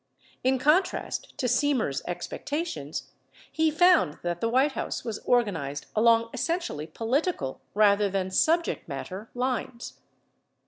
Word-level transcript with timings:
In 0.43 0.57
contrast 0.57 1.37
to 1.37 1.45
Semer's 1.45 2.01
expectations, 2.07 3.11
he 3.51 3.69
found 3.69 4.17
that 4.23 4.41
the 4.41 4.49
White 4.49 4.71
House 4.71 5.03
was 5.05 5.19
organized 5.25 5.85
along 5.95 6.31
essentially 6.33 6.87
political, 6.87 7.61
rather 7.75 8.09
than 8.09 8.31
subject 8.31 8.87
matter, 8.87 9.29
lines. 9.35 9.99